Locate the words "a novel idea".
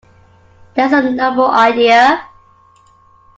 0.95-2.27